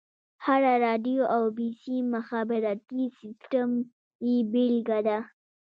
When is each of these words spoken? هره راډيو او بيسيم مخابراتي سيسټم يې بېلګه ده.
هره 0.45 0.73
راډيو 0.85 1.23
او 1.35 1.43
بيسيم 1.57 2.05
مخابراتي 2.15 3.03
سيسټم 3.19 3.69
يې 4.27 4.35
بېلګه 4.51 4.99
ده. 5.07 5.17